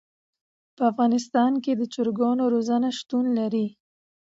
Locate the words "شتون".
2.99-3.25